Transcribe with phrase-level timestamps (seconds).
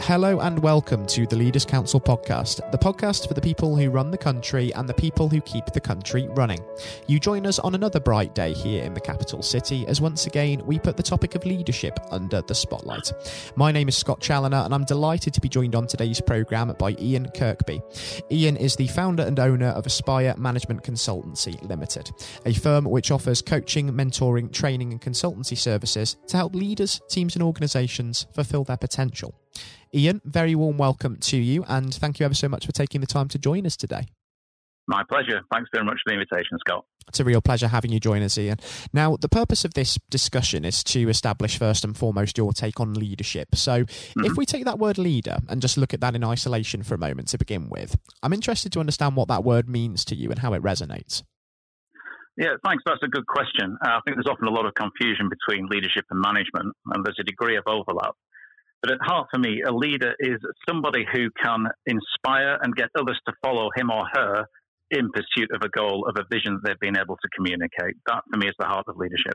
[0.00, 4.10] Hello and welcome to the Leaders Council podcast, the podcast for the people who run
[4.10, 6.58] the country and the people who keep the country running.
[7.06, 10.60] You join us on another bright day here in the capital city as once again
[10.66, 13.12] we put the topic of leadership under the spotlight.
[13.56, 16.96] My name is Scott Challoner and I'm delighted to be joined on today's programme by
[17.00, 17.80] Ian Kirkby.
[18.30, 22.10] Ian is the founder and owner of Aspire Management Consultancy Limited,
[22.44, 27.42] a firm which offers coaching, mentoring, training, and consultancy services to help leaders, teams, and
[27.42, 29.34] organisations fulfil their potential.
[29.94, 33.06] Ian, very warm welcome to you, and thank you ever so much for taking the
[33.06, 34.06] time to join us today.
[34.86, 35.40] My pleasure.
[35.52, 36.84] Thanks very much for the invitation, Scott.
[37.08, 38.58] It's a real pleasure having you join us, Ian.
[38.92, 42.94] Now, the purpose of this discussion is to establish first and foremost your take on
[42.94, 43.54] leadership.
[43.54, 44.24] So, mm-hmm.
[44.24, 46.98] if we take that word leader and just look at that in isolation for a
[46.98, 50.40] moment to begin with, I'm interested to understand what that word means to you and
[50.40, 51.22] how it resonates.
[52.36, 52.82] Yeah, thanks.
[52.84, 53.78] That's a good question.
[53.84, 57.18] Uh, I think there's often a lot of confusion between leadership and management, and there's
[57.20, 58.16] a degree of overlap.
[58.84, 60.36] But at heart, for me, a leader is
[60.68, 64.44] somebody who can inspire and get others to follow him or her
[64.90, 67.96] in pursuit of a goal, of a vision that they've been able to communicate.
[68.06, 69.32] That, for me, is the heart of leadership.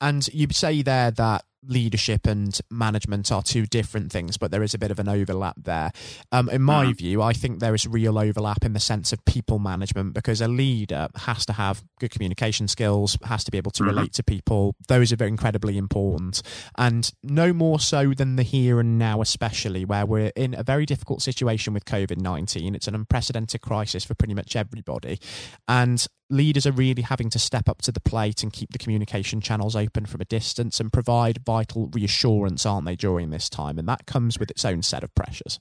[0.00, 4.74] And you say there that leadership and management are two different things, but there is
[4.74, 5.92] a bit of an overlap there.
[6.32, 6.92] Um, in my mm-hmm.
[6.92, 10.48] view, I think there is real overlap in the sense of people management because a
[10.48, 13.94] leader has to have good communication skills, has to be able to mm-hmm.
[13.94, 14.74] relate to people.
[14.88, 16.42] Those are very incredibly important,
[16.76, 20.86] and no more so than the here and now, especially where we're in a very
[20.86, 22.74] difficult situation with COVID nineteen.
[22.74, 25.20] It's an unprecedented crisis for pretty much everybody,
[25.68, 29.40] and leaders are really having to step up to the plate and keep the communication
[29.40, 33.78] channels open from a distance and provide vital reassurance, aren't they, during this time?
[33.78, 35.58] And that comes with its own set of pressures.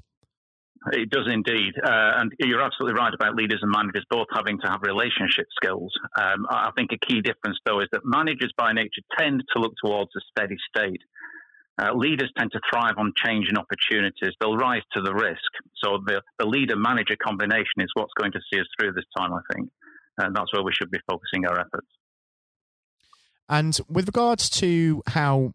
[0.93, 1.73] It does indeed.
[1.83, 5.91] Uh, and you're absolutely right about leaders and managers both having to have relationship skills.
[6.19, 9.73] Um, I think a key difference, though, is that managers by nature tend to look
[9.83, 11.01] towards a steady state.
[11.79, 14.33] Uh, leaders tend to thrive on change and opportunities.
[14.39, 15.51] They'll rise to the risk.
[15.83, 19.31] So the, the leader manager combination is what's going to see us through this time,
[19.33, 19.69] I think
[20.17, 21.87] and that's where we should be focusing our efforts.
[23.49, 25.53] And with regards to how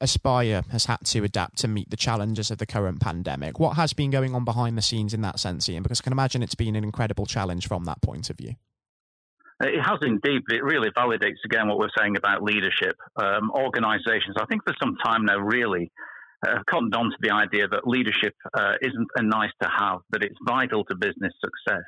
[0.00, 3.92] Aspire has had to adapt to meet the challenges of the current pandemic, what has
[3.92, 5.82] been going on behind the scenes in that sense, Ian?
[5.82, 8.54] Because I can imagine it's been an incredible challenge from that point of view.
[9.60, 12.96] It has indeed, but it really validates again what we're saying about leadership.
[13.16, 15.90] Um, organizations, I think for some time now, really
[16.46, 19.98] uh, have cottoned on to the idea that leadership uh, isn't a nice to have,
[20.10, 21.82] but it's vital to business success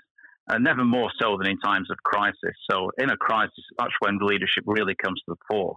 [0.51, 2.57] uh, never more so than in times of crisis.
[2.71, 5.77] So, in a crisis, that's when leadership really comes to the fore.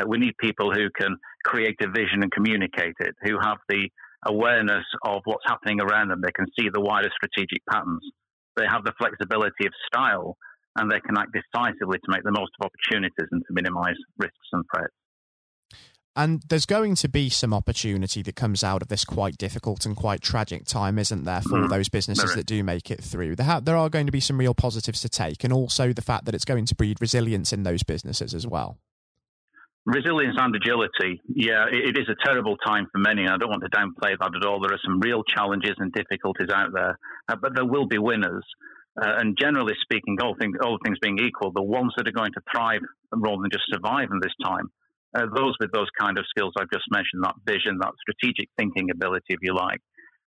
[0.00, 3.88] Uh, we need people who can create a vision and communicate it, who have the
[4.26, 6.20] awareness of what's happening around them.
[6.22, 8.02] They can see the wider strategic patterns.
[8.56, 10.36] They have the flexibility of style,
[10.76, 14.48] and they can act decisively to make the most of opportunities and to minimize risks
[14.52, 14.94] and threats.
[16.16, 19.94] And there's going to be some opportunity that comes out of this quite difficult and
[19.94, 21.68] quite tragic time, isn't there, for mm.
[21.68, 23.36] those businesses that do make it through?
[23.36, 26.00] There, ha- there are going to be some real positives to take, and also the
[26.00, 28.78] fact that it's going to breed resilience in those businesses as well.
[29.84, 33.22] Resilience and agility, yeah, it, it is a terrible time for many.
[33.24, 34.58] And I don't want to downplay that at all.
[34.58, 38.44] There are some real challenges and difficulties out there, uh, but there will be winners.
[38.96, 42.32] Uh, and generally speaking, all things, all things being equal, the ones that are going
[42.32, 42.80] to thrive
[43.12, 44.70] rather than just survive in this time
[45.16, 48.90] uh, those with those kind of skills I've just mentioned, that vision, that strategic thinking
[48.90, 49.80] ability, if you like,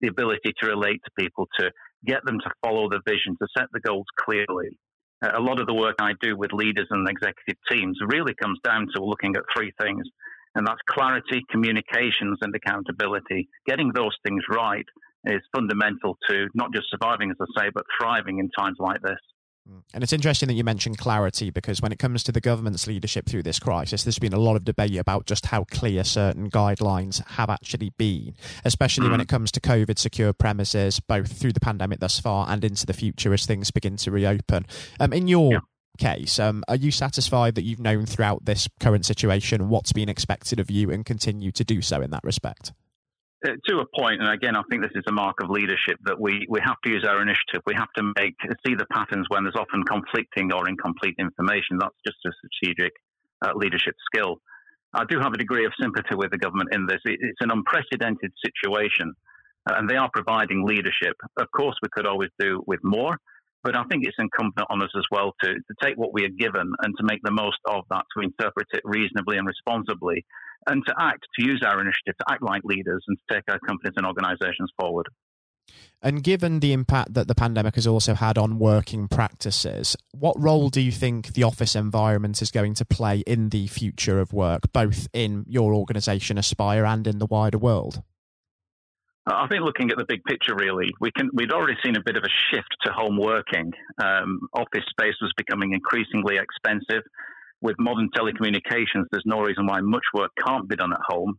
[0.00, 1.70] the ability to relate to people, to
[2.06, 4.78] get them to follow the vision, to set the goals clearly.
[5.24, 8.58] Uh, a lot of the work I do with leaders and executive teams really comes
[8.62, 10.04] down to looking at three things,
[10.54, 13.48] and that's clarity, communications, and accountability.
[13.66, 14.86] Getting those things right
[15.24, 19.18] is fundamental to not just surviving, as I say, but thriving in times like this.
[19.94, 23.26] And it's interesting that you mentioned clarity because when it comes to the government's leadership
[23.26, 27.26] through this crisis, there's been a lot of debate about just how clear certain guidelines
[27.28, 29.12] have actually been, especially mm.
[29.12, 32.84] when it comes to COVID secure premises, both through the pandemic thus far and into
[32.84, 34.66] the future as things begin to reopen.
[35.00, 35.60] Um, in your yeah.
[35.98, 40.60] case, um, are you satisfied that you've known throughout this current situation what's been expected
[40.60, 42.72] of you and continue to do so in that respect?
[43.44, 46.46] To a point, and again, I think this is a mark of leadership that we,
[46.48, 47.60] we have to use our initiative.
[47.66, 48.34] We have to make
[48.66, 51.76] see the patterns when there's often conflicting or incomplete information.
[51.78, 52.92] That's just a strategic
[53.44, 54.40] uh, leadership skill.
[54.94, 57.00] I do have a degree of sympathy with the government in this.
[57.04, 59.12] It, it's an unprecedented situation,
[59.68, 61.16] uh, and they are providing leadership.
[61.36, 63.18] Of course, we could always do with more,
[63.62, 66.32] but I think it's incumbent on us as well to, to take what we are
[66.38, 70.24] given and to make the most of that, to interpret it reasonably and responsibly,
[70.66, 73.58] and to act, to use our initiative to act like leaders and to take our
[73.60, 75.08] companies and organizations forward.
[76.02, 80.68] And given the impact that the pandemic has also had on working practices, what role
[80.68, 84.70] do you think the office environment is going to play in the future of work,
[84.72, 88.02] both in your organisation, Aspire, and in the wider world?
[89.26, 92.18] I think looking at the big picture, really, we can we'd already seen a bit
[92.18, 93.72] of a shift to home working.
[94.02, 97.02] Um, office space was becoming increasingly expensive.
[97.64, 101.38] With modern telecommunications, there's no reason why much work can't be done at home.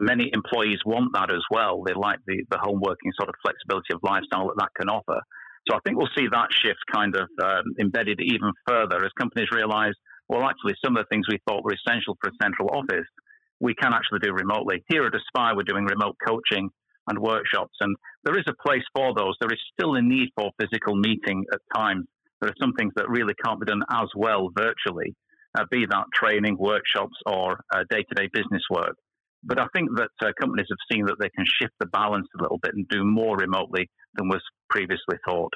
[0.00, 1.82] Many employees want that as well.
[1.82, 5.18] They like the, the home working sort of flexibility of lifestyle that that can offer.
[5.66, 9.48] So I think we'll see that shift kind of um, embedded even further as companies
[9.50, 9.94] realize,
[10.28, 13.08] well, actually, some of the things we thought were essential for a central office,
[13.58, 14.84] we can actually do remotely.
[14.88, 16.68] Here at Aspire, we're doing remote coaching
[17.08, 19.36] and workshops, and there is a place for those.
[19.40, 22.04] There is still a need for physical meeting at times.
[22.42, 25.14] There are some things that really can't be done as well virtually,
[25.58, 27.60] uh, be that training, workshops, or
[27.90, 28.96] day to day business work.
[29.44, 32.42] But I think that uh, companies have seen that they can shift the balance a
[32.42, 35.52] little bit and do more remotely than was previously thought.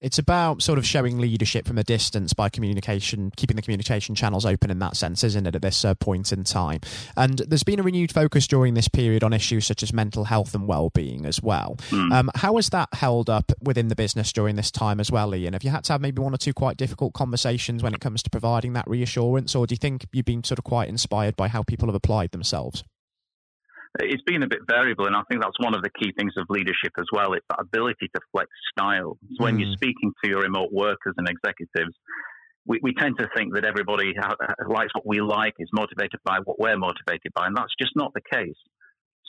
[0.00, 4.46] It's about sort of showing leadership from a distance by communication, keeping the communication channels
[4.46, 6.80] open in that sense, isn't it, at this uh, point in time?
[7.16, 10.54] And there's been a renewed focus during this period on issues such as mental health
[10.54, 11.78] and well-being as well.
[11.90, 12.12] Mm.
[12.12, 15.54] Um, how has that held up within the business during this time as well, Ian?
[15.54, 18.22] Have you had to have maybe one or two quite difficult conversations when it comes
[18.22, 21.48] to providing that reassurance, or do you think you've been sort of quite inspired by
[21.48, 22.84] how people have applied themselves?
[24.00, 26.46] It's been a bit variable, and I think that's one of the key things of
[26.48, 27.32] leadership as well.
[27.32, 29.18] It's that ability to flex style.
[29.36, 29.74] So when you're mm.
[29.74, 31.94] speaking to your remote workers and executives,
[32.66, 34.12] we, we tend to think that everybody
[34.68, 38.12] likes what we like, is motivated by what we're motivated by, and that's just not
[38.14, 38.56] the case.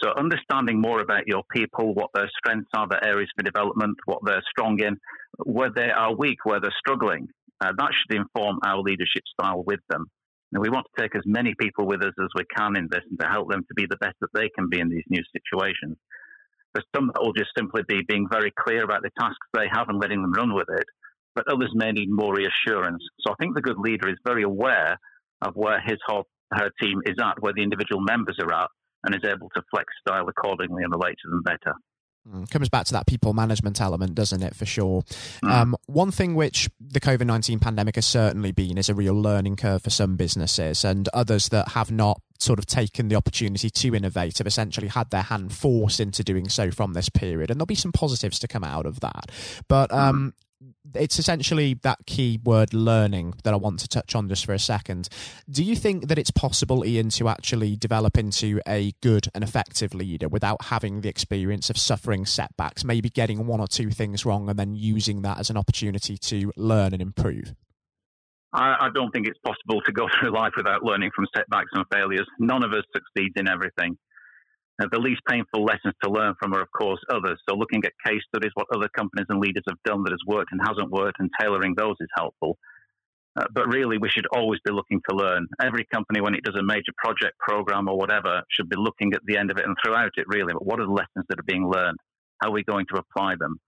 [0.04, 4.20] So understanding more about your people, what their strengths are, their areas for development, what
[4.26, 4.98] they're strong in,
[5.44, 7.28] where they are weak, where they're struggling,
[7.62, 10.06] uh, that should inform our leadership style with them.
[10.52, 13.04] And we want to take as many people with us as we can in this
[13.10, 15.22] and to help them to be the best that they can be in these new
[15.32, 15.98] situations.
[16.74, 19.90] For some, that will just simply be being very clear about the tasks they have
[19.90, 20.86] and letting them run with it.
[21.36, 23.04] But others may need more reassurance.
[23.22, 24.98] So I think the good leader is very aware
[25.42, 28.70] of where his or her team is at, where the individual members are at,
[29.04, 31.74] and is able to flex style accordingly and relate to them better.
[32.28, 35.04] Mm, comes back to that people management element, doesn't it, for sure?
[35.44, 35.50] Mm.
[35.50, 39.56] Um, one thing which the COVID 19 pandemic has certainly been is a real learning
[39.56, 43.94] curve for some businesses, and others that have not sort of taken the opportunity to
[43.94, 47.52] innovate have essentially had their hand forced into doing so from this period.
[47.52, 49.32] And there'll be some positives to come out of that.
[49.68, 50.46] But um, mm
[50.94, 54.60] it's essentially that key word learning that I want to touch on just for a
[54.60, 55.08] second.
[55.50, 59.94] Do you think that it's possible, Ian, to actually develop into a good and effective
[59.94, 64.50] leader without having the experience of suffering setbacks, maybe getting one or two things wrong
[64.50, 67.54] and then using that as an opportunity to learn and improve?
[68.52, 71.86] I, I don't think it's possible to go through life without learning from setbacks and
[71.94, 72.28] failures.
[72.40, 73.98] None of us succeeds in everything.
[74.80, 77.40] Uh, the least painful lessons to learn from are, of course, others.
[77.48, 80.52] So, looking at case studies, what other companies and leaders have done that has worked
[80.52, 82.58] and hasn't worked, and tailoring those is helpful.
[83.38, 85.48] Uh, but really, we should always be looking to learn.
[85.62, 89.22] Every company, when it does a major project, program, or whatever, should be looking at
[89.26, 90.54] the end of it and throughout it, really.
[90.54, 91.98] But what are the lessons that are being learned?
[92.42, 93.60] How are we going to apply them?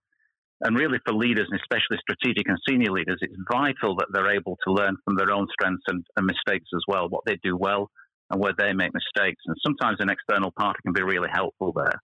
[0.62, 4.58] And really, for leaders, and especially strategic and senior leaders, it's vital that they're able
[4.66, 7.90] to learn from their own strengths and, and mistakes as well, what they do well
[8.32, 9.42] and where they make mistakes.
[9.46, 12.02] And sometimes an external party can be really helpful there.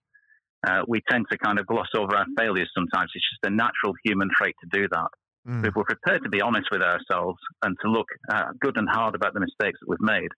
[0.66, 3.10] Uh, we tend to kind of gloss over our failures sometimes.
[3.14, 5.08] It's just a natural human trait to do that.
[5.48, 5.66] Mm.
[5.66, 9.14] If we're prepared to be honest with ourselves and to look uh, good and hard
[9.14, 10.28] about the mistakes that we've made,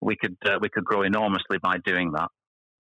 [0.00, 2.28] we could uh, we could grow enormously by doing that.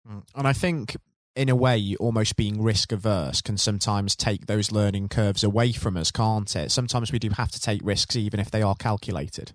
[0.09, 0.23] Mm.
[0.35, 0.97] And I think
[1.35, 5.97] in a way, almost being risk averse can sometimes take those learning curves away from
[5.97, 6.71] us, can't it?
[6.71, 9.53] Sometimes we do have to take risks, even if they are calculated.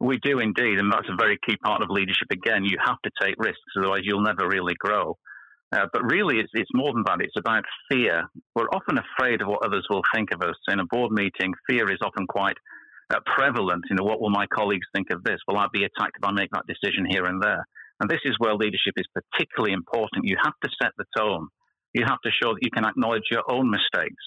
[0.00, 2.28] We do indeed, and that's a very key part of leadership.
[2.30, 5.16] Again, you have to take risks, otherwise you'll never really grow.
[5.74, 7.20] Uh, but really, it's, it's more than that.
[7.20, 8.28] It's about fear.
[8.54, 10.54] We're often afraid of what others will think of us.
[10.68, 12.56] In a board meeting, fear is often quite
[13.12, 13.84] uh, prevalent.
[13.90, 15.40] You know, what will my colleagues think of this?
[15.48, 17.66] Will I be attacked if I make that decision here and there?
[17.98, 20.26] And this is where leadership is particularly important.
[20.26, 21.48] You have to set the tone.
[21.94, 24.22] You have to show that you can acknowledge your own mistakes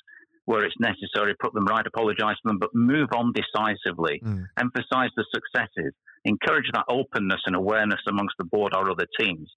[0.49, 4.43] where it's necessary, put them right, apologise to them, but move on decisively, mm.
[4.57, 5.93] emphasise the successes,
[6.25, 9.47] encourage that openness and awareness amongst the board or other teams,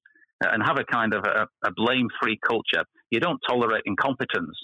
[0.42, 2.84] and have a kind of a, a blame free culture.
[3.10, 4.54] You don't tolerate incompetence,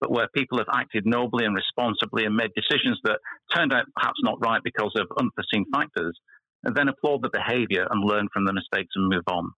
[0.00, 3.20] but where people have acted nobly and responsibly and made decisions that
[3.54, 6.18] turned out perhaps not right because of unforeseen factors,
[6.64, 9.52] and then applaud the behaviour and learn from the mistakes and move on.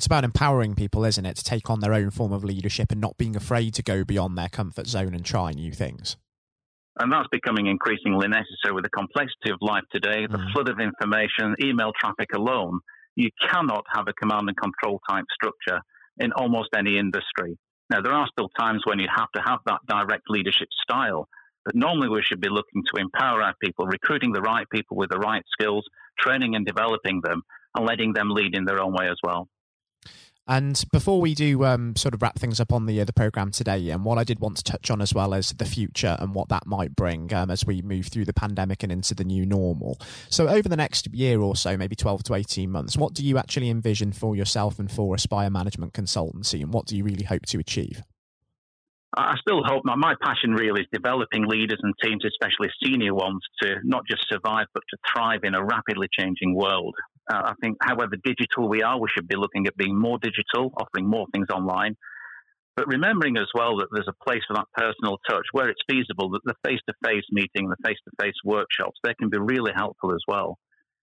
[0.00, 3.00] It's about empowering people, isn't it, to take on their own form of leadership and
[3.00, 6.16] not being afraid to go beyond their comfort zone and try new things.
[6.98, 10.52] And that's becoming increasingly necessary with the complexity of life today, the mm.
[10.52, 12.80] flood of information, email traffic alone.
[13.14, 15.80] You cannot have a command and control type structure
[16.18, 17.56] in almost any industry.
[17.90, 21.28] Now, there are still times when you have to have that direct leadership style,
[21.64, 25.10] but normally we should be looking to empower our people, recruiting the right people with
[25.10, 25.84] the right skills,
[26.18, 27.42] training and developing them,
[27.76, 29.48] and letting them lead in their own way as well.
[30.48, 33.52] And before we do um, sort of wrap things up on the uh, the program
[33.52, 36.34] today, and what I did want to touch on as well as the future and
[36.34, 39.46] what that might bring um, as we move through the pandemic and into the new
[39.46, 40.00] normal.
[40.28, 43.38] So over the next year or so, maybe twelve to eighteen months, what do you
[43.38, 47.46] actually envision for yourself and for Aspire Management Consultancy, and what do you really hope
[47.46, 48.02] to achieve?
[49.16, 53.40] I still hope my, my passion really is developing leaders and teams, especially senior ones,
[53.62, 56.94] to not just survive but to thrive in a rapidly changing world.
[57.30, 60.72] Uh, I think, however digital we are, we should be looking at being more digital,
[60.76, 61.94] offering more things online,
[62.76, 66.30] but remembering as well that there's a place for that personal touch where it's feasible.
[66.30, 70.58] That the face-to-face meeting, the face-to-face workshops, they can be really helpful as well.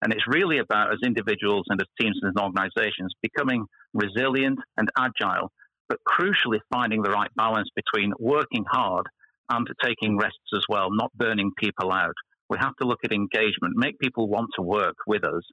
[0.02, 3.64] And it's really about, as individuals and as teams and as organizations, becoming
[3.94, 5.50] resilient and agile,
[5.88, 9.06] but crucially finding the right balance between working hard
[9.48, 12.14] and taking rests as well, not burning people out.
[12.48, 15.44] We have to look at engagement, make people want to work with us,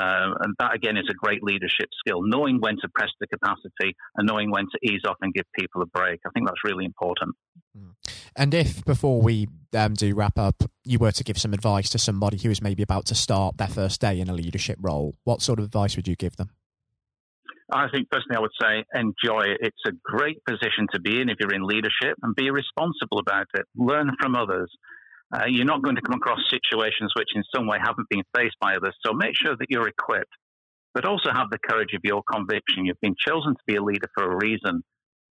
[0.00, 3.94] uh, and that again is a great leadership skill, knowing when to press the capacity
[4.16, 6.20] and knowing when to ease off and give people a break.
[6.26, 7.34] I think that's really important.
[7.76, 7.90] Hmm.
[8.34, 11.98] And if before we um, do wrap up, you were to give some advice to
[11.98, 15.42] somebody who is maybe about to start their first day in a leadership role, what
[15.42, 16.50] sort of advice would you give them?
[17.70, 19.58] I think personally, I would say enjoy it.
[19.60, 23.46] It's a great position to be in if you're in leadership and be responsible about
[23.54, 23.64] it.
[23.74, 24.70] Learn from others.
[25.32, 28.56] Uh, you're not going to come across situations which in some way haven't been faced
[28.60, 28.94] by others.
[29.04, 30.32] So make sure that you're equipped,
[30.92, 32.84] but also have the courage of your conviction.
[32.84, 34.82] You've been chosen to be a leader for a reason.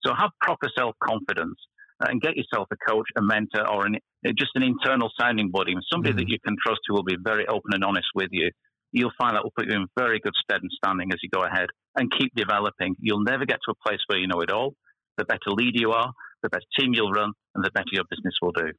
[0.04, 1.58] So have proper self confidence
[2.00, 5.50] uh, and get yourself a coach, a mentor, or an, uh, just an internal sounding
[5.50, 6.18] body, somebody mm-hmm.
[6.20, 8.50] that you can trust who will be very open and honest with you.
[8.92, 11.44] You'll find that will put you in very good stead and standing as you go
[11.44, 12.96] ahead and keep developing.
[12.98, 14.74] You'll never get to a place where you know it all.
[15.18, 16.10] The better leader you are,
[16.42, 18.72] the better team you'll run, and the better your business will do.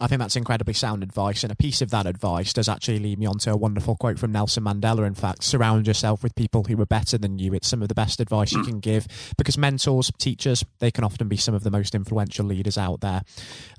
[0.00, 1.42] I think that's incredibly sound advice.
[1.42, 4.18] And a piece of that advice does actually lead me on to a wonderful quote
[4.18, 5.06] from Nelson Mandela.
[5.06, 7.54] In fact, surround yourself with people who are better than you.
[7.54, 11.28] It's some of the best advice you can give because mentors, teachers, they can often
[11.28, 13.22] be some of the most influential leaders out there.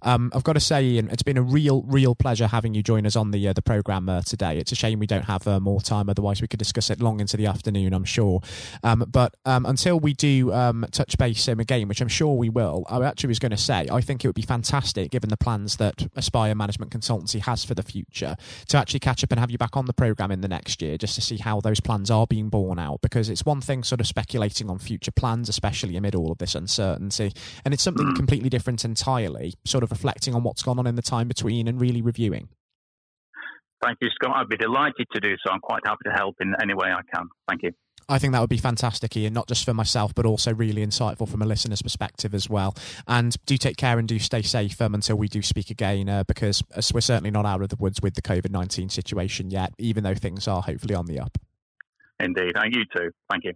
[0.02, 3.06] Um, I've got to say, Ian, it's been a real, real pleasure having you join
[3.06, 4.58] us on the uh, the program uh, today.
[4.58, 7.20] It's a shame we don't have uh, more time, otherwise we could discuss it long
[7.20, 7.94] into the afternoon.
[7.94, 8.42] I'm sure.
[8.84, 12.86] Um, but um, until we do um, touch base again, which I'm sure we will,
[12.90, 15.73] I actually was going to say I think it would be fantastic given the plans
[15.77, 18.36] that Aspire Management Consultancy has for the future
[18.68, 20.98] to actually catch up and have you back on the program in the next year
[20.98, 23.01] just to see how those plans are being borne out.
[23.01, 26.56] Because it's one thing sort of speculating on future plans, especially amid all of this
[26.56, 27.32] uncertainty,
[27.65, 28.15] and it's something mm.
[28.15, 31.80] completely different entirely, sort of reflecting on what's gone on in the time between and
[31.80, 32.50] really reviewing.
[33.84, 34.36] Thank you, Scott.
[34.36, 35.51] I'd be delighted to do so.
[35.51, 37.27] I'm quite happy to help in any way I can.
[37.50, 37.72] Thank you.
[38.10, 41.28] I think that would be fantastic, Ian, not just for myself, but also really insightful
[41.28, 42.76] from a listener's perspective as well.
[43.08, 46.24] And do take care and do stay safe um, until we do speak again, uh,
[46.24, 50.04] because we're certainly not out of the woods with the COVID 19 situation yet, even
[50.04, 51.38] though things are hopefully on the up.
[52.20, 52.54] Indeed.
[52.56, 53.12] And you too.
[53.30, 53.54] Thank you.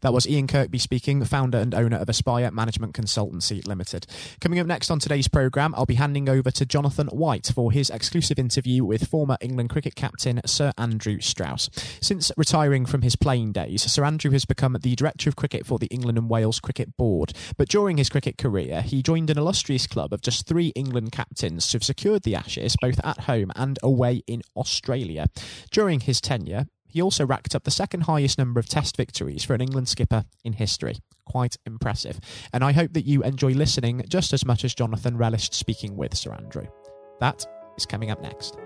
[0.00, 4.06] That was Ian Kirkby speaking, founder and owner of Aspire Management Consultancy Limited.
[4.40, 7.90] Coming up next on today's programme, I'll be handing over to Jonathan White for his
[7.90, 11.70] exclusive interview with former England cricket captain Sir Andrew Strauss.
[12.00, 15.78] Since retiring from his playing days, Sir Andrew has become the Director of Cricket for
[15.78, 17.32] the England and Wales Cricket Board.
[17.56, 21.68] But during his cricket career, he joined an illustrious club of just three England captains
[21.68, 25.26] to have secured the Ashes both at home and away in Australia.
[25.70, 29.52] During his tenure, he also racked up the second highest number of test victories for
[29.52, 30.96] an England skipper in history.
[31.26, 32.18] Quite impressive.
[32.54, 36.16] And I hope that you enjoy listening just as much as Jonathan relished speaking with
[36.16, 36.66] Sir Andrew.
[37.20, 37.44] That
[37.76, 38.56] is coming up next.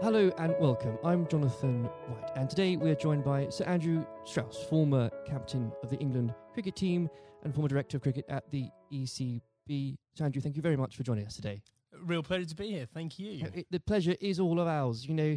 [0.00, 0.96] Hello and welcome.
[1.02, 5.90] I'm Jonathan White, and today we are joined by Sir Andrew Strauss, former captain of
[5.90, 7.10] the England cricket team
[7.42, 9.96] and former director of cricket at the ECB.
[10.14, 11.62] Sir Andrew, thank you very much for joining us today.
[12.04, 12.86] Real pleasure to be here.
[12.86, 13.44] Thank you.
[13.44, 15.04] Uh, the pleasure is all of ours.
[15.04, 15.36] You know,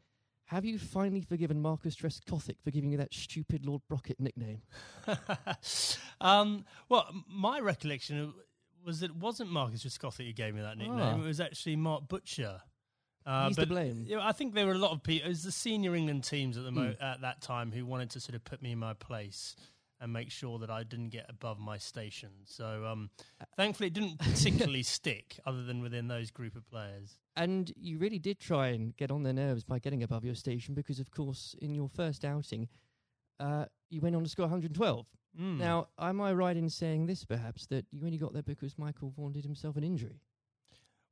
[0.51, 4.61] have you finally forgiven Marcus Trescothick for giving you that stupid Lord Brocket nickname?
[6.21, 8.33] um, well, my recollection
[8.85, 10.99] was it wasn't Marcus Trescothick who gave me that nickname.
[10.99, 11.15] Ah.
[11.15, 12.59] It was actually Mark Butcher.
[13.25, 14.03] Uh, He's but, to blame.
[14.05, 15.25] You know, I think there were a lot of people.
[15.27, 17.01] It was the senior England teams at the mo- mm.
[17.01, 19.55] at that time who wanted to sort of put me in my place
[20.01, 22.31] and make sure that I didn't get above my station.
[22.43, 23.09] So um,
[23.55, 27.19] thankfully, it didn't particularly stick, other than within those group of players.
[27.35, 30.73] And you really did try and get on their nerves by getting above your station,
[30.75, 32.67] because of course, in your first outing,
[33.39, 35.05] uh, you went on to score 112.
[35.39, 35.57] Mm.
[35.57, 39.11] Now, am I right in saying this, perhaps, that you only got there because Michael
[39.15, 40.19] Vaughan did himself an injury?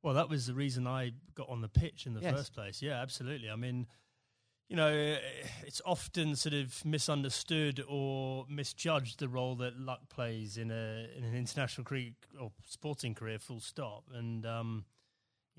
[0.02, 2.34] Well, that was the reason I got on the pitch in the Yes.
[2.34, 2.82] first place.
[2.82, 3.50] Yeah, absolutely.
[3.50, 3.86] I mean,
[4.68, 5.16] you know,
[5.66, 11.24] it's often sort of misunderstood or misjudged the role that luck plays in a in
[11.24, 13.38] an international career or sporting career.
[13.38, 14.04] Full stop.
[14.14, 14.84] And um,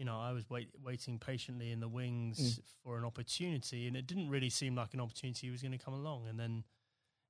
[0.02, 4.08] you know, I was wait, waiting patiently in the wings for an opportunity, and it
[4.08, 6.26] didn't really seem like an opportunity was going to come along.
[6.28, 6.64] And then,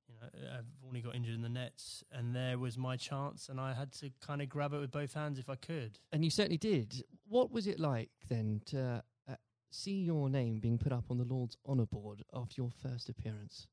[0.08, 3.60] you know, I've only got injured in the nets, and there was my chance, and
[3.60, 6.00] I had to kind of grab it with both hands if I could.
[6.14, 7.04] And you certainly did.
[7.28, 9.36] What was it like then to uh,
[9.70, 13.68] see your name being put up on the Lord's Honour Board after your first appearance?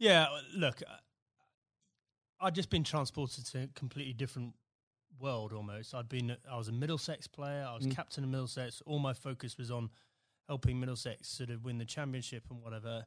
[0.00, 0.82] Yeah, look,
[2.40, 4.54] I'd just been transported to a completely different
[5.20, 5.94] world almost.
[5.94, 7.94] I'd been, I was a Middlesex player, I was Mm.
[7.94, 8.82] captain of Middlesex.
[8.86, 9.90] All my focus was on
[10.46, 13.06] helping Middlesex sort of win the championship and whatever.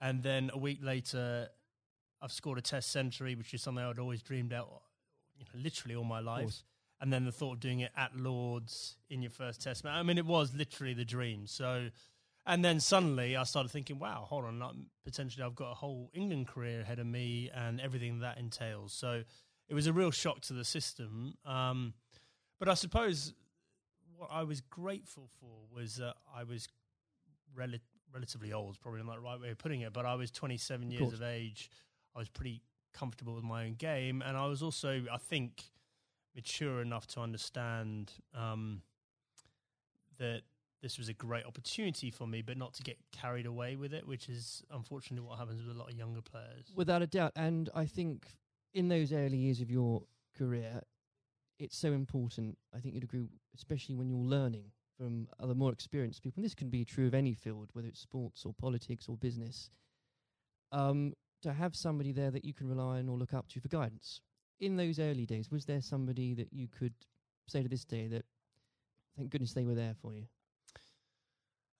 [0.00, 1.48] And then a week later,
[2.20, 4.82] I've scored a test century, which is something I'd always dreamed out,
[5.36, 6.62] you know, literally all my life.
[7.00, 9.94] And then the thought of doing it at Lords in your first test match.
[9.94, 11.46] I mean, it was literally the dream.
[11.46, 11.90] So,
[12.46, 16.48] and then suddenly I started thinking, wow, hold on, potentially I've got a whole England
[16.48, 18.92] career ahead of me and everything that entails.
[18.92, 19.24] So
[19.68, 21.34] it was a real shock to the system.
[21.44, 21.94] Um,
[22.58, 23.32] but I suppose
[24.16, 26.68] what I was grateful for was that I was
[27.54, 27.78] rel-
[28.12, 31.02] relatively old, probably not the right way of putting it, but I was 27 years
[31.02, 31.14] course.
[31.14, 31.70] of age.
[32.14, 34.22] I was pretty comfortable with my own game.
[34.24, 35.64] And I was also, I think,
[36.34, 38.82] mature enough to understand um,
[40.18, 40.42] that
[40.82, 44.06] this was a great opportunity for me, but not to get carried away with it,
[44.06, 46.66] which is unfortunately what happens with a lot of younger players.
[46.76, 47.32] Without a doubt.
[47.36, 48.26] And I think
[48.74, 50.02] in those early years of your
[50.36, 50.82] career,
[51.58, 52.58] it's so important.
[52.74, 54.64] I think you'd agree, especially when you're learning
[54.98, 56.40] from other more experienced people.
[56.40, 59.70] And this can be true of any field, whether it's sports or politics or business.
[60.72, 63.68] Um, to have somebody there that you can rely on or look up to for
[63.68, 64.20] guidance.
[64.60, 66.94] In those early days, was there somebody that you could
[67.46, 68.24] say to this day that,
[69.16, 70.24] thank goodness they were there for you?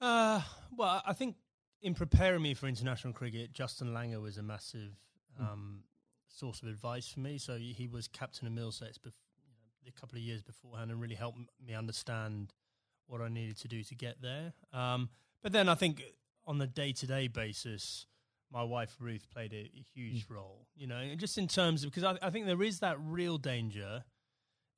[0.01, 0.43] Uh,
[0.77, 1.37] well, I think
[1.83, 4.93] in preparing me for international cricket, Justin Langer was a massive
[5.41, 5.53] Mm.
[5.53, 5.83] um,
[6.35, 7.39] source of advice for me.
[7.39, 9.53] So he was captain of Middlesex bef- you
[9.85, 12.53] know, a couple of years beforehand and really helped m- me understand
[13.07, 14.53] what I needed to do to get there.
[14.73, 15.09] Um,
[15.43, 16.03] but then I think
[16.47, 18.07] on the day to day basis,
[18.51, 21.91] my wife Ruth played a, a huge role, you know, and just in terms of
[21.91, 24.05] because I, I think there is that real danger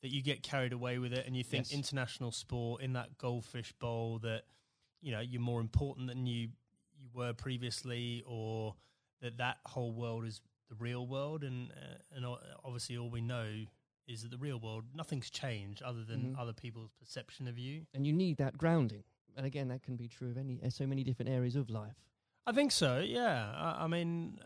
[0.02, 1.74] that you get carried away with it and you think Yes.
[1.76, 4.42] international sport in that goldfish bowl that
[5.00, 6.48] you know you're more important than you
[6.98, 8.74] you were previously or
[9.20, 12.24] that that whole world is the real world and uh, and
[12.64, 13.64] obviously all we know
[14.08, 16.38] is that the real world nothing's changed other than Mhm.
[16.40, 19.04] other people's perception of you And you need that grounding.
[19.36, 21.96] And again, that can be true of any uh, so many different areas of life.
[22.46, 23.00] I think so.
[23.00, 23.52] Yeah.
[23.54, 24.40] I, I mean,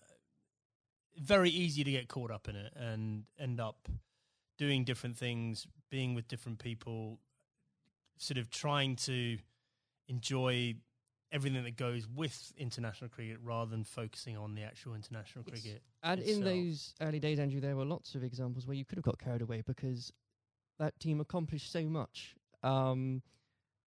[1.16, 3.88] very easy to get caught up in it and end up
[4.56, 7.18] doing different things, being with different people,
[8.18, 9.38] sort of trying to
[10.08, 10.74] enjoy
[11.32, 15.62] everything that goes with international cricket rather than focusing on the actual international Yes.
[15.62, 15.82] cricket.
[16.02, 19.04] And in those early days, Andrew, there were lots of examples where you could have
[19.04, 20.12] got carried away because
[20.78, 22.34] that team accomplished so much.
[22.62, 23.22] Um,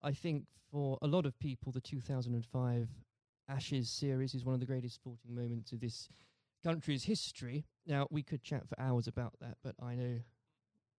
[0.01, 2.89] I think for a lot of people, the 2005
[3.49, 6.07] Ashes series is one of the greatest sporting moments of this
[6.63, 7.65] country's history.
[7.85, 10.19] Now, we could chat for hours about that, but I know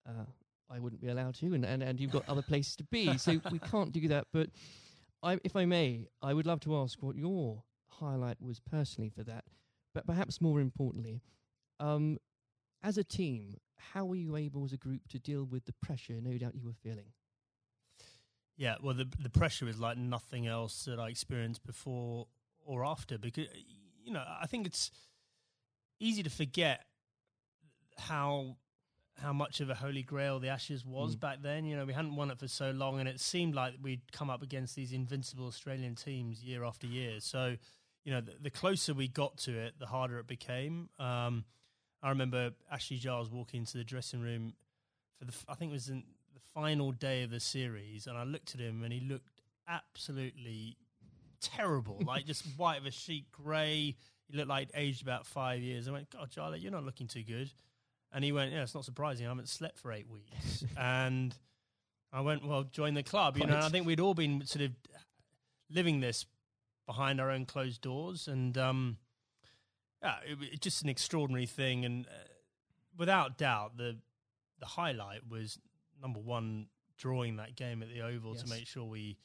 [0.06, 0.24] uh,
[0.70, 3.40] I wouldn't be allowed to, and, and, and you've got other places to be, so
[3.50, 4.26] we can't do that.
[4.32, 4.50] But
[5.24, 9.24] I, if I may, I would love to ask what your highlight was personally for
[9.24, 9.44] that.
[9.94, 11.22] But perhaps more importantly,
[11.80, 12.18] um,
[12.82, 16.20] as a team, how were you able as a group to deal with the pressure
[16.20, 17.12] no doubt you were feeling?
[18.56, 22.28] Yeah, well, the the pressure is like nothing else that I experienced before
[22.64, 23.46] or after because
[24.04, 24.90] you know I think it's
[25.98, 26.84] easy to forget
[27.98, 28.56] how
[29.20, 31.20] how much of a holy grail the Ashes was Mm.
[31.20, 31.64] back then.
[31.64, 34.28] You know, we hadn't won it for so long, and it seemed like we'd come
[34.30, 37.20] up against these invincible Australian teams year after year.
[37.20, 37.56] So,
[38.04, 40.88] you know, the, the closer we got to it, the harder it became.
[40.98, 41.44] Um,
[42.02, 44.54] I remember Ashley Giles walking into the dressing room
[45.18, 46.02] for the I think it was in
[46.34, 50.76] the final day of the series, and I looked at him, and he looked absolutely
[51.40, 53.94] terrible, like just white of a sheet, grey.
[54.28, 55.86] He looked like aged about five years.
[55.88, 57.50] I went, God, Charlie, you're not looking too good.
[58.14, 59.26] And he went, Yeah, it's not surprising.
[59.26, 60.64] I haven't slept for eight weeks.
[60.78, 61.34] and
[62.12, 63.36] I went, Well, join the club.
[63.36, 64.70] You know, I think we'd all been sort of
[65.68, 66.24] living this
[66.86, 68.28] behind our own closed doors.
[68.28, 68.98] And um,
[70.00, 71.84] yeah, it, just an extraordinary thing.
[71.84, 72.10] And uh,
[72.96, 73.96] without doubt, the
[74.60, 75.58] the highlight was
[76.00, 78.42] number one, drawing that game at the Oval Yes.
[78.44, 79.16] to make sure we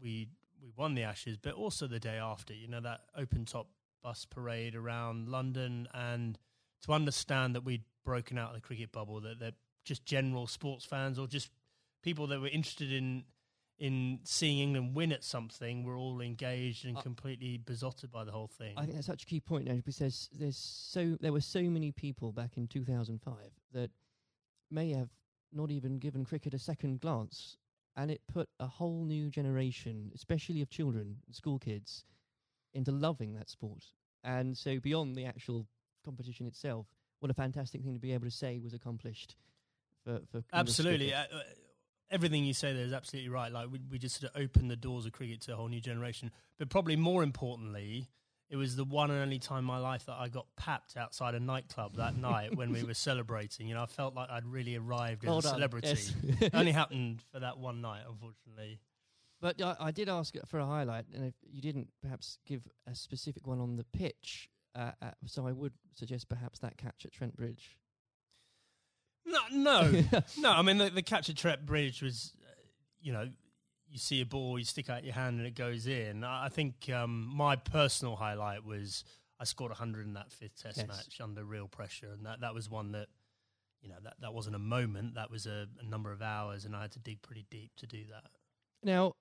[0.00, 0.28] we
[0.62, 2.54] we won the Ashes, but also the day after.
[2.54, 3.66] You know that open top
[4.02, 6.38] bus parade around London, and
[6.84, 10.84] to understand that we'd broken out of the cricket bubble, that that just general sports
[10.84, 11.50] fans or just
[12.02, 13.24] people that were interested in
[13.78, 18.30] in seeing England win at something were all engaged and Uh, completely besotted by the
[18.30, 18.74] whole thing.
[18.78, 21.62] I think that's such a key point now because there's, there's so there were so
[21.62, 23.34] many people back in 2005
[23.72, 23.90] that
[24.70, 25.10] may have
[25.52, 27.56] not even given cricket a second glance,
[27.96, 32.04] and it put a whole new generation, especially of children, school kids,
[32.72, 33.84] into loving that sport.
[34.22, 35.66] And so beyond the actual
[36.04, 36.86] competition itself,
[37.20, 39.36] what a fantastic thing to be able to say was accomplished
[40.04, 41.12] for for absolutely.
[41.14, 41.40] Uh, uh,
[42.10, 43.50] everything you say there is absolutely right.
[43.50, 45.80] Like we, we just sort of opened the doors of cricket to a whole new
[45.80, 46.30] generation.
[46.58, 48.08] But probably more importantly,
[48.50, 51.34] it was the one and only time in my life that I got papped outside
[51.34, 53.66] a nightclub that night when we were celebrating.
[53.66, 55.88] You know, I felt like I'd really arrived as Well a celebrity.
[55.88, 56.12] yes.
[56.40, 58.80] it only happened for that one night, unfortunately.
[59.40, 62.94] But I, I did ask for a highlight, and if you didn't perhaps give a
[62.94, 67.12] specific one on the pitch, uh, uh, so I would suggest perhaps that catch at
[67.12, 67.76] Trent Bridge.
[69.26, 70.02] No, no,
[70.38, 70.50] no.
[70.50, 72.50] I mean, the, the catch at Trent Bridge was, uh,
[73.00, 73.28] you know,
[73.88, 76.24] you see a ball, you stick out your hand, and it goes in.
[76.24, 79.04] I, I think um, my personal highlight was
[79.40, 80.88] I scored 100 in that fifth Test Yes.
[80.88, 83.06] match under real pressure, and that, that was one that,
[83.80, 85.14] you know, that, that wasn't a moment.
[85.14, 87.86] That was a, a number of hours, and I had to dig pretty deep to
[87.86, 88.30] do that.
[88.82, 89.12] Now,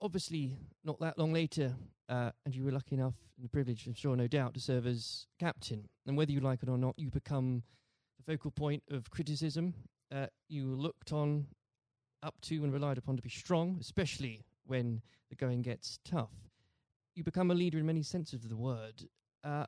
[0.00, 1.74] obviously, not that long later,
[2.08, 4.86] uh, and you were lucky enough and the privilege, I'm sure, no doubt, to serve
[4.86, 5.88] as captain.
[6.06, 7.62] And whether you like it or not, you become
[8.18, 9.74] the focal point of criticism.
[10.12, 11.46] Uh, you looked on,
[12.22, 16.32] up to, and relied upon to be strong, especially when the going gets tough.
[17.14, 19.06] You become a leader in many senses of the word.
[19.44, 19.66] Uh,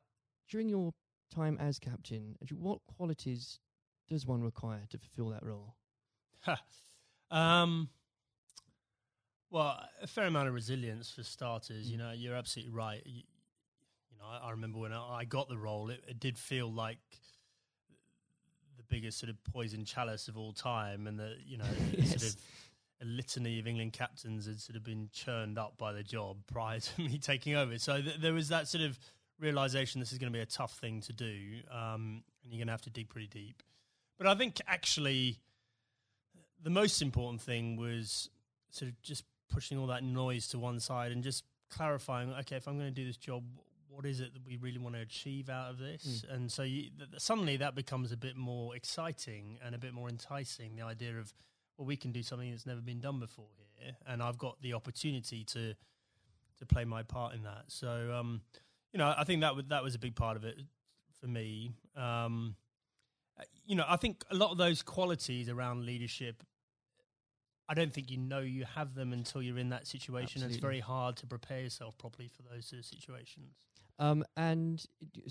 [0.48, 0.92] during your
[1.32, 3.60] time as captain, what qualities
[4.08, 5.74] does one require to fulfill that role?
[7.30, 7.88] um,
[9.50, 11.90] well, a fair amount of resilience for starters.
[11.90, 13.02] You know, you're absolutely right.
[13.04, 13.22] You,
[14.10, 16.98] you know, I, I remember when I, got the role, it, it did feel like
[18.76, 21.64] the biggest sort of poison chalice of all time, and the you know
[22.04, 22.36] sort of
[23.02, 26.78] a litany of England captains had sort of been churned up by the job prior
[26.78, 27.78] to me taking over.
[27.78, 28.98] So th- there was that sort of
[29.40, 31.36] realization this is going to be a tough thing to do,
[31.72, 33.62] um, and you're going to have to dig pretty deep.
[34.16, 35.38] But I think actually
[36.62, 38.28] the most important thing was
[38.70, 42.66] sort of just pushing all that noise to one side and just clarifying, okay, if
[42.66, 43.44] I'm going to do this job,
[43.88, 46.24] what is it that we really want to achieve out of this?
[46.30, 50.08] And so you, th- suddenly that becomes a bit more exciting and a bit more
[50.08, 50.76] enticing.
[50.76, 51.34] The idea of,
[51.76, 53.46] well, we can do something that's never been done before
[53.78, 55.74] here, and I've got the opportunity to
[56.58, 57.64] to play my part in that.
[57.68, 58.42] So, um,
[58.92, 60.60] you know, I think that w- that was a big part of it
[61.18, 61.70] for me.
[61.96, 62.54] Um,
[63.38, 66.42] uh, you know, I think a lot of those qualities around leadership,
[67.70, 70.42] I don't think you know you have them until you're in that situation.
[70.42, 73.54] It's very hard to prepare yourself properly for those sort of situations.
[74.00, 74.84] Um, and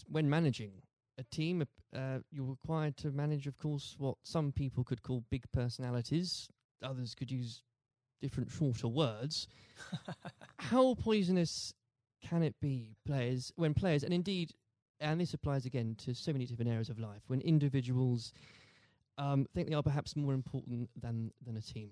[0.08, 0.72] when managing
[1.18, 5.44] a team, uh, you're required to manage, of course, what some people could call big
[5.52, 6.48] personalities.
[6.82, 7.62] Others could use
[8.22, 9.50] different, shorter words.
[10.60, 11.74] How poisonous
[12.24, 14.54] can it be, players, when players, and indeed,
[15.02, 18.32] and this applies again to so many different areas of life, when individuals
[19.18, 21.92] um, think they are perhaps more important than than a team?